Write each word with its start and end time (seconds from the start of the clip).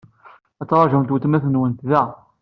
Ad 0.61 0.67
teṛjumt 0.67 1.11
weltma-twent 1.13 1.79
da. 1.89 2.03